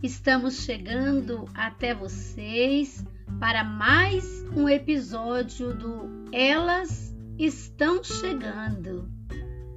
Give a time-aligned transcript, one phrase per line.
[0.00, 3.04] Estamos chegando até vocês
[3.40, 9.10] para mais um episódio do Elas Estão Chegando.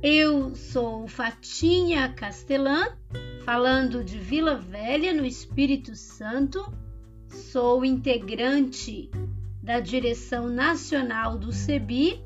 [0.04, 2.90] Eu sou Fatinha Castelã,
[3.44, 6.72] falando de Vila Velha, no Espírito Santo.
[7.28, 9.10] Sou integrante
[9.64, 12.24] da direção nacional do CEBI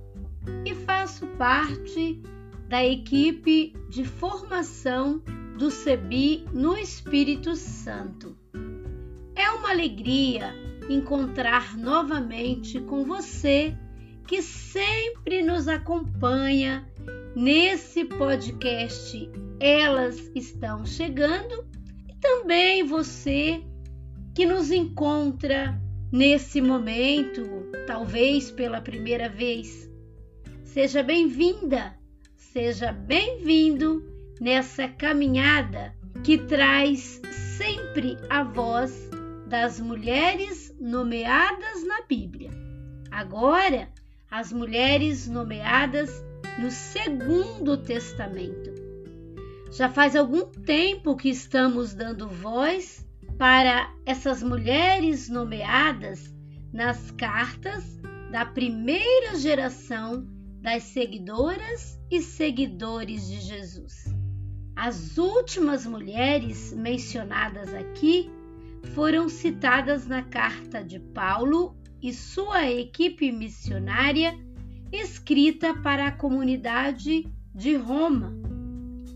[0.66, 2.22] e faço parte
[2.68, 5.24] da equipe de formação
[5.58, 8.38] do CEBI no Espírito Santo.
[9.36, 10.54] É uma alegria
[10.90, 13.76] encontrar novamente com você
[14.28, 16.86] que sempre nos acompanha
[17.36, 21.66] nesse podcast Elas Estão Chegando
[22.10, 23.64] e também você
[24.34, 27.42] que nos encontra nesse momento,
[27.88, 29.90] talvez pela primeira vez.
[30.64, 31.98] Seja bem-vinda,
[32.36, 37.22] seja bem-vindo nessa caminhada que traz
[37.58, 39.10] sempre a voz
[39.48, 42.52] das mulheres nomeadas na Bíblia.
[43.12, 43.90] Agora,
[44.30, 46.12] as mulheres nomeadas
[46.60, 48.74] no Segundo Testamento.
[49.72, 53.06] Já faz algum tempo que estamos dando voz
[53.38, 56.34] para essas mulheres nomeadas
[56.72, 57.84] nas cartas
[58.32, 60.26] da primeira geração
[60.62, 64.15] das seguidoras e seguidores de Jesus.
[64.76, 68.30] As últimas mulheres mencionadas aqui
[68.94, 74.38] foram citadas na carta de Paulo e sua equipe missionária,
[74.92, 78.34] escrita para a comunidade de Roma.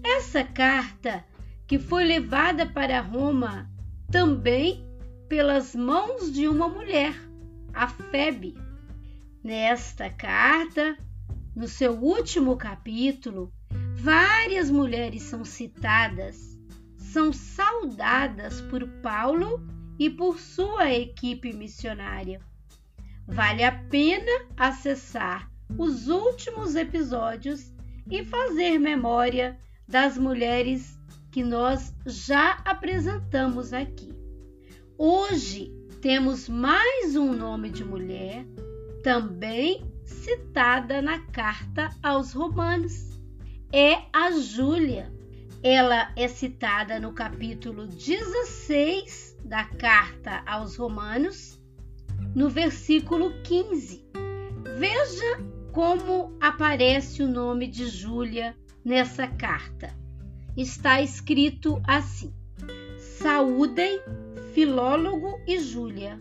[0.02, 1.26] Essa carta,
[1.68, 3.70] que foi levada para Roma
[4.10, 4.88] também
[5.28, 7.14] pelas mãos de uma mulher,
[7.74, 8.56] a Febe.
[9.44, 10.98] Nesta carta,
[11.56, 13.54] no seu último capítulo,
[14.02, 16.58] várias mulheres são citadas,
[16.96, 19.62] são saudadas por Paulo
[19.98, 22.40] e por sua equipe missionária.
[23.28, 27.74] Vale a pena acessar os últimos episódios
[28.10, 30.98] e fazer memória das mulheres
[31.32, 34.14] que nós já apresentamos aqui.
[34.98, 35.72] Hoje
[36.02, 38.46] temos mais um nome de mulher,
[39.04, 43.19] também citada na carta aos Romanos.
[43.72, 45.14] É a Júlia.
[45.62, 51.62] Ela é citada no capítulo 16 da carta aos Romanos,
[52.34, 54.04] no versículo 15.
[54.80, 55.38] Veja
[55.72, 59.96] como aparece o nome de Júlia nessa carta.
[60.58, 62.34] Está escrito assim:
[62.98, 64.02] Saúdem
[64.56, 66.20] Filólogo e Júlia,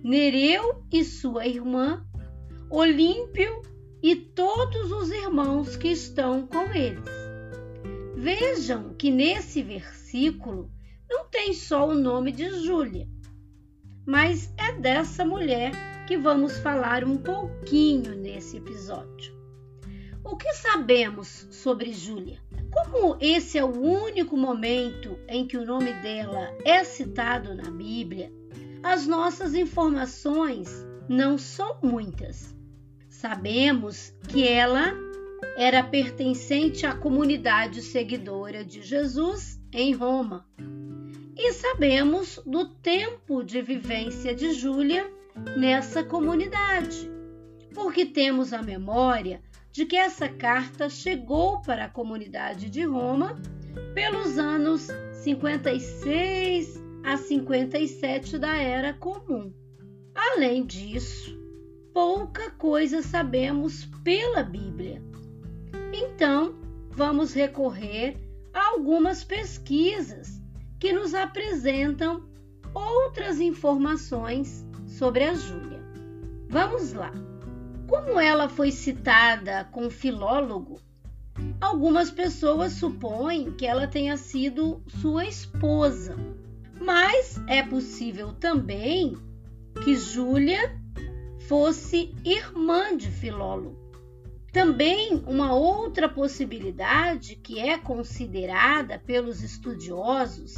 [0.00, 2.06] Nereu e sua irmã,
[2.70, 3.73] Olímpio
[4.04, 7.08] e todos os irmãos que estão com eles.
[8.14, 10.70] Vejam que nesse versículo
[11.08, 13.08] não tem só o nome de Júlia,
[14.04, 15.72] mas é dessa mulher
[16.06, 19.34] que vamos falar um pouquinho nesse episódio.
[20.22, 22.42] O que sabemos sobre Júlia?
[22.70, 28.30] Como esse é o único momento em que o nome dela é citado na Bíblia,
[28.82, 30.68] as nossas informações
[31.08, 32.54] não são muitas.
[33.24, 34.92] Sabemos que ela
[35.56, 40.46] era pertencente à comunidade seguidora de Jesus em Roma.
[41.34, 45.10] E sabemos do tempo de vivência de Júlia
[45.56, 47.10] nessa comunidade,
[47.72, 49.40] porque temos a memória
[49.72, 53.40] de que essa carta chegou para a comunidade de Roma
[53.94, 54.88] pelos anos
[55.22, 59.50] 56 a 57 da Era Comum.
[60.14, 61.42] Além disso,
[61.94, 65.00] pouca coisa sabemos pela Bíblia.
[65.92, 66.56] Então,
[66.90, 68.18] vamos recorrer
[68.52, 70.42] a algumas pesquisas
[70.80, 72.28] que nos apresentam
[72.74, 75.80] outras informações sobre a Júlia.
[76.48, 77.12] Vamos lá.
[77.86, 80.80] Como ela foi citada com filólogo,
[81.60, 86.16] algumas pessoas supõem que ela tenha sido sua esposa,
[86.80, 89.16] Mas é possível também
[89.84, 90.83] que Júlia
[91.48, 93.76] fosse irmã de Filólogo.
[94.52, 100.54] Também uma outra possibilidade que é considerada pelos estudiosos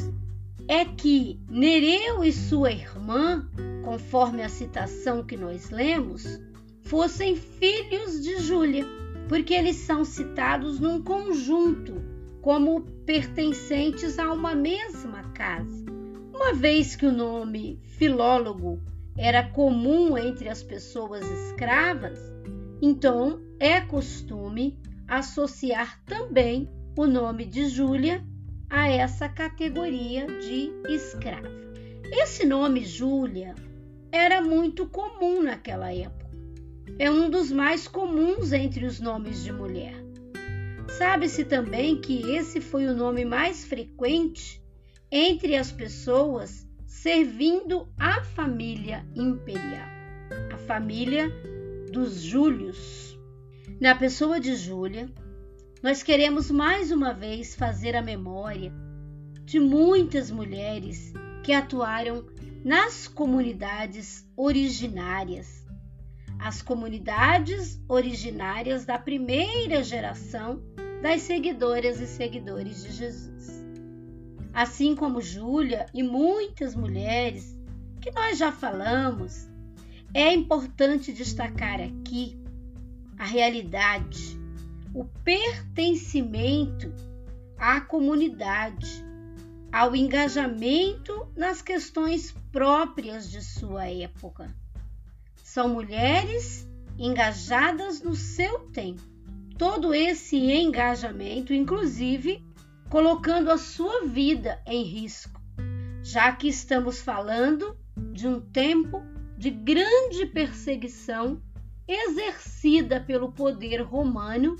[0.69, 3.49] é que Nereu e sua irmã,
[3.85, 6.39] conforme a citação que nós lemos,
[6.83, 8.85] fossem filhos de Júlia,
[9.29, 11.95] porque eles são citados num conjunto,
[12.43, 15.87] como pertencentes a uma mesma casa.
[16.33, 18.81] Uma vez que o nome filólogo
[19.17, 22.19] era comum entre as pessoas escravas,
[22.83, 24.79] então é costume
[25.09, 28.25] associar também o nome de Júlia
[28.69, 31.51] a essa categoria de escrava.
[32.13, 33.55] Esse nome Júlia
[34.13, 36.27] era muito comum naquela época.
[36.99, 39.95] É um dos mais comuns entre os nomes de mulher.
[40.99, 44.63] Sabe-se também que esse foi o nome mais frequente
[45.11, 49.89] entre as pessoas servindo a família imperial,
[50.55, 51.31] a família
[51.93, 53.19] dos Júlios.
[53.81, 55.11] Na pessoa de Júlia,
[55.83, 58.73] nós queremos mais uma vez fazer a memória
[59.45, 61.13] de muitas mulheres
[61.43, 62.25] que atuaram
[62.65, 65.65] nas comunidades originárias,
[66.39, 70.63] as comunidades originárias da primeira geração
[71.03, 73.66] das seguidoras e seguidores de Jesus.
[74.57, 77.55] Assim como Júlia e muitas mulheres
[78.01, 79.47] que nós já falamos,
[80.15, 82.41] é importante destacar aqui
[83.19, 84.41] a realidade
[84.95, 86.91] o pertencimento
[87.59, 89.05] à comunidade,
[89.71, 94.57] ao engajamento nas questões próprias de sua época.
[95.45, 96.67] São mulheres
[96.99, 99.03] engajadas no seu tempo.
[99.59, 102.43] Todo esse engajamento, inclusive,
[102.89, 105.41] colocando a sua vida em risco,
[106.03, 107.77] já que estamos falando
[108.13, 109.03] de um tempo
[109.37, 111.41] de grande perseguição
[111.87, 114.57] exercida pelo poder romano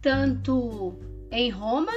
[0.00, 0.98] tanto
[1.30, 1.92] em Roma,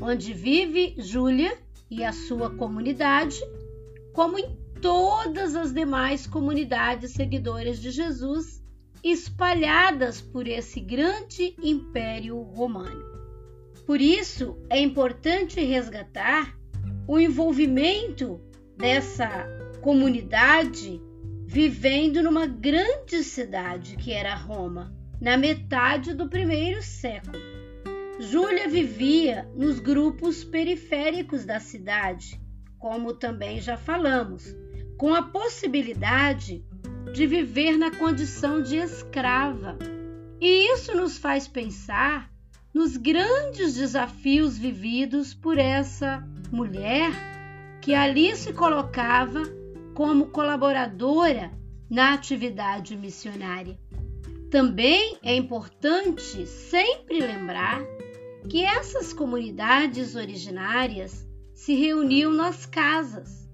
[0.00, 1.56] onde vive Júlia
[1.90, 3.38] e a sua comunidade,
[4.12, 8.62] como em todas as demais comunidades seguidoras de Jesus
[9.02, 13.13] espalhadas por esse grande império romano.
[13.86, 16.56] Por isso, é importante resgatar
[17.06, 18.40] o envolvimento
[18.76, 19.46] dessa
[19.82, 21.00] comunidade
[21.46, 27.38] vivendo numa grande cidade que era Roma na metade do primeiro século.
[28.18, 32.40] Júlia vivia nos grupos periféricos da cidade,
[32.78, 34.56] como também já falamos,
[34.96, 36.64] com a possibilidade
[37.12, 39.76] de viver na condição de escrava.
[40.40, 42.33] E isso nos faz pensar
[42.74, 47.12] nos grandes desafios vividos por essa mulher
[47.80, 49.42] que ali se colocava
[49.94, 51.52] como colaboradora
[51.88, 53.78] na atividade missionária.
[54.50, 57.80] Também é importante sempre lembrar
[58.48, 63.48] que essas comunidades originárias se reuniam nas casas.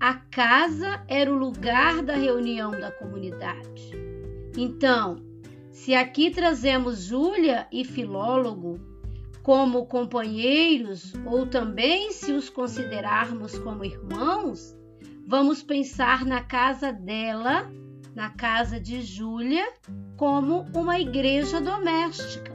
[0.00, 3.92] A casa era o lugar da reunião da comunidade.
[4.56, 5.33] Então,
[5.74, 8.78] se aqui trazemos Júlia e Filólogo
[9.42, 14.74] como companheiros, ou também se os considerarmos como irmãos,
[15.26, 17.68] vamos pensar na casa dela
[18.14, 19.66] na casa de Júlia
[20.16, 22.54] como uma igreja doméstica.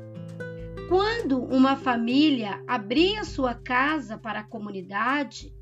[0.88, 5.54] Quando uma família abria sua casa para a comunidade,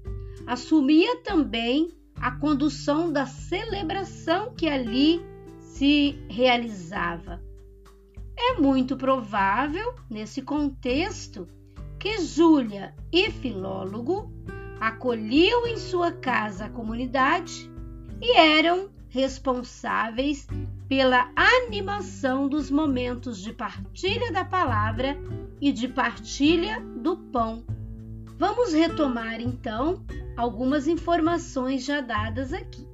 [0.46, 1.90] assumia também
[2.22, 5.20] a condução da celebração que ali
[5.58, 7.47] se realizava.
[8.38, 11.48] É muito provável, nesse contexto,
[12.00, 14.32] que Júlia e Filólogo
[14.80, 17.70] acolhiam em sua casa a comunidade
[18.22, 20.48] e eram responsáveis
[20.88, 25.18] pela animação dos momentos de partilha da palavra
[25.60, 27.66] e de partilha do pão.
[28.38, 32.88] Vamos retomar então algumas informações já dadas aqui.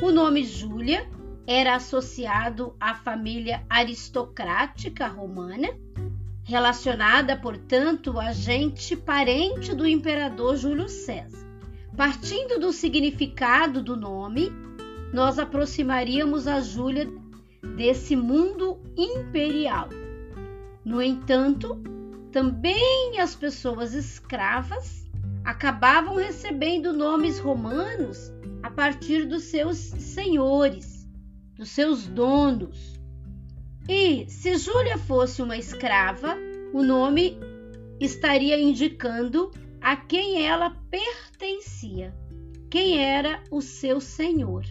[0.00, 1.06] O nome Júlia
[1.46, 5.68] era associado à família aristocrática romana,
[6.42, 11.44] relacionada, portanto, a gente parente do imperador Júlio César.
[11.96, 14.52] Partindo do significado do nome,
[15.12, 17.08] nós aproximaríamos a Júlia
[17.76, 19.88] desse mundo imperial.
[20.84, 21.80] No entanto,
[22.32, 25.06] também as pessoas escravas
[25.44, 28.32] acabavam recebendo nomes romanos
[28.62, 30.93] a partir dos seus senhores,
[31.56, 33.00] dos seus donos.
[33.88, 36.36] E se Júlia fosse uma escrava,
[36.72, 37.38] o nome
[38.00, 42.14] estaria indicando a quem ela pertencia.
[42.70, 44.64] quem era o seu Senhor.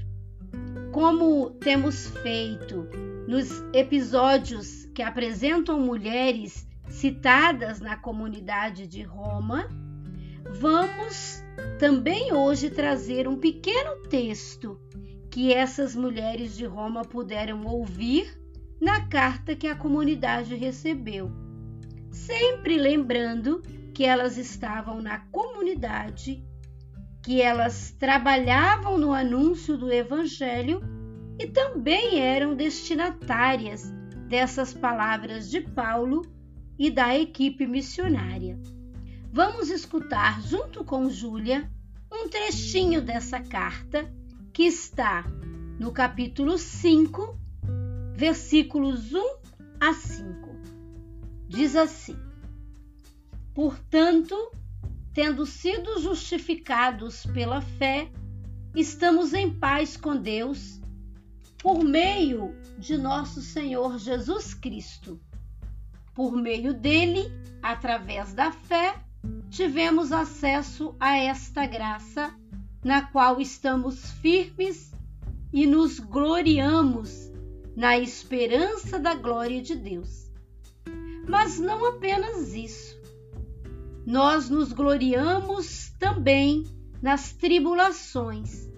[0.91, 2.85] Como temos feito
[3.27, 9.69] nos episódios que apresentam mulheres citadas na comunidade de Roma,
[10.59, 11.41] vamos
[11.79, 14.77] também hoje trazer um pequeno texto
[15.33, 18.39] que essas mulheres de Roma puderam ouvir
[18.79, 21.31] na carta que a comunidade recebeu,
[22.11, 23.63] sempre lembrando
[23.95, 26.45] que elas estavam na comunidade,
[27.23, 30.81] que elas trabalhavam no anúncio do Evangelho
[31.39, 33.91] e também eram destinatárias
[34.29, 36.21] dessas palavras de Paulo
[36.77, 38.55] e da equipe missionária.
[39.31, 41.67] Vamos escutar junto com Júlia
[42.11, 44.07] um trechinho dessa carta
[44.53, 45.25] que está
[45.79, 47.35] no capítulo 5,
[48.15, 49.19] versículos 1
[49.79, 50.49] a 5.
[51.47, 52.15] Diz assim:
[53.55, 54.35] Portanto,
[55.11, 58.11] tendo sido justificados pela fé,
[58.75, 60.79] estamos em paz com Deus
[61.57, 65.19] por meio de nosso Senhor Jesus Cristo.
[66.13, 67.31] Por meio dele,
[67.61, 69.01] através da fé,
[69.49, 72.35] tivemos acesso a esta graça,
[72.83, 74.91] na qual estamos firmes
[75.51, 77.31] e nos gloriamos
[77.75, 80.31] na esperança da glória de Deus.
[81.27, 83.01] Mas não apenas isso.
[84.05, 86.65] Nós nos gloriamos também
[87.01, 88.69] nas tribulações,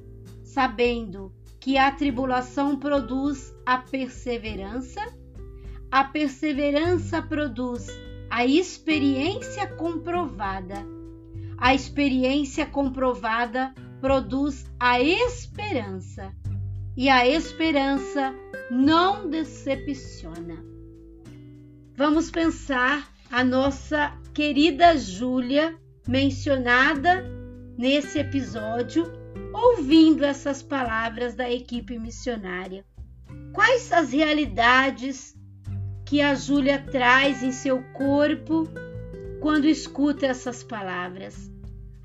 [0.44, 5.02] sabendo que a tribulação produz a perseverança,
[5.90, 7.88] a perseverança produz
[8.30, 10.86] a experiência comprovada,
[11.58, 16.34] a experiência comprovada produz a esperança,
[16.98, 18.34] e a esperança
[18.72, 20.64] não decepciona.
[21.96, 27.24] Vamos pensar a nossa querida Júlia, mencionada
[27.78, 29.12] nesse episódio,
[29.54, 32.86] ouvindo essas palavras da equipe missionária.
[33.54, 35.36] Quais as realidades
[36.06, 38.70] que a Júlia traz em seu corpo
[39.42, 41.55] quando escuta essas palavras?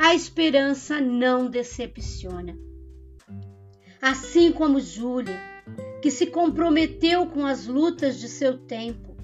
[0.03, 2.57] A esperança não decepciona.
[4.01, 5.39] Assim como Júlia,
[6.01, 9.15] que se comprometeu com as lutas de seu tempo,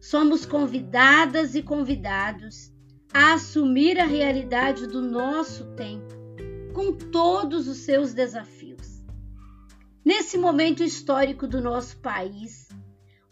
[0.00, 2.72] somos convidadas e convidados
[3.12, 6.14] a assumir a realidade do nosso tempo,
[6.72, 9.02] com todos os seus desafios.
[10.04, 12.68] Nesse momento histórico do nosso país,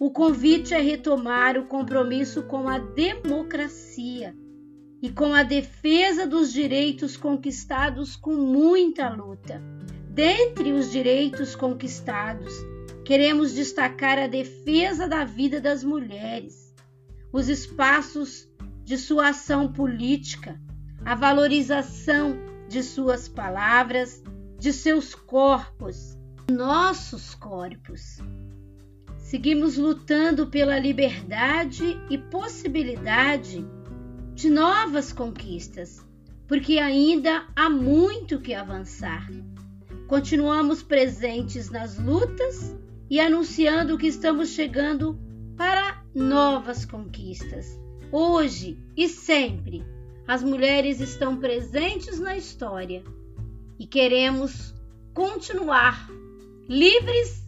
[0.00, 4.34] o convite é retomar o compromisso com a democracia
[5.00, 9.62] e com a defesa dos direitos conquistados com muita luta.
[10.10, 12.52] Dentre os direitos conquistados,
[13.04, 16.74] queremos destacar a defesa da vida das mulheres,
[17.32, 18.48] os espaços
[18.82, 20.60] de sua ação política,
[21.04, 22.36] a valorização
[22.68, 24.22] de suas palavras,
[24.58, 26.18] de seus corpos,
[26.50, 28.18] nossos corpos.
[29.18, 33.64] Seguimos lutando pela liberdade e possibilidade
[34.38, 36.00] de novas conquistas,
[36.46, 39.28] porque ainda há muito que avançar.
[40.06, 42.72] Continuamos presentes nas lutas
[43.10, 45.18] e anunciando que estamos chegando
[45.56, 47.80] para novas conquistas.
[48.12, 49.84] Hoje e sempre,
[50.28, 53.02] as mulheres estão presentes na história
[53.76, 54.72] e queremos
[55.12, 56.08] continuar
[56.68, 57.44] livres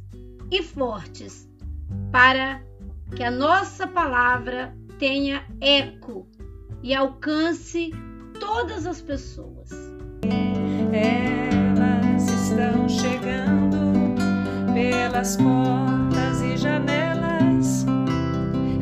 [0.50, 1.49] e fortes
[2.11, 2.61] para
[3.14, 6.26] que a nossa palavra tenha eco
[6.82, 7.92] e alcance
[8.38, 9.70] todas as pessoas.
[10.92, 14.14] Elas estão chegando
[14.72, 17.87] pelas portas e janelas,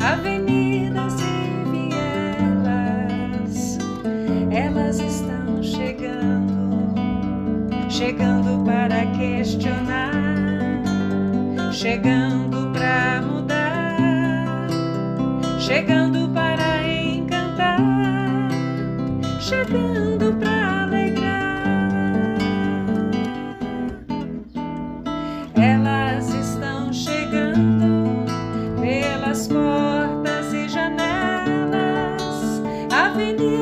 [0.00, 1.25] avenidas e
[1.71, 3.09] vielas.
[4.50, 6.95] Elas estão chegando,
[7.90, 10.83] chegando para questionar,
[11.73, 14.69] chegando para mudar,
[15.59, 16.08] chegando
[19.49, 21.62] chegando pra alegrar.
[25.57, 28.26] Elas estão chegando
[28.78, 32.62] pelas portas e janelas,
[32.93, 33.58] avenida.